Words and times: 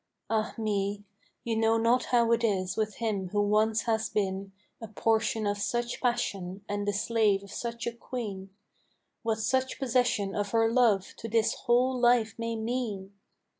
Ah 0.31 0.55
me! 0.57 1.03
you 1.43 1.55
know 1.55 1.77
not 1.77 2.05
how 2.05 2.31
it 2.31 2.43
is 2.43 2.75
with 2.75 2.95
him 2.95 3.27
who 3.29 3.39
once 3.39 3.83
has 3.83 4.09
been 4.09 4.51
A 4.81 4.87
portion 4.87 5.45
of 5.45 5.59
such 5.59 6.01
passion 6.01 6.65
and 6.67 6.87
the 6.87 6.91
slave 6.91 7.43
of 7.43 7.51
such 7.51 7.85
a 7.85 7.91
queen; 7.93 8.49
What 9.21 9.37
such 9.37 9.77
possession 9.77 10.33
of 10.33 10.49
her 10.53 10.71
love 10.73 11.13
to 11.17 11.29
his 11.29 11.53
whole 11.53 11.95
life 11.99 12.33
may 12.39 12.55
mean! 12.55 13.13